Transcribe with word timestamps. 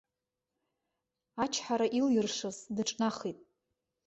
Ачҳара 1.43 1.87
илиршаз 1.99 2.57
дыҿнахит. 2.75 3.37